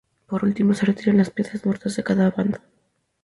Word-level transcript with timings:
Por 0.25 0.43
último, 0.45 0.73
se 0.73 0.87
retiran 0.87 1.17
las 1.17 1.29
piedras 1.29 1.63
muertas 1.63 1.95
de 1.95 2.03
cada 2.03 2.31
bando. 2.31 2.57